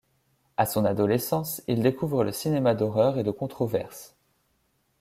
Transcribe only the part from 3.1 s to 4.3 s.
et de controverse.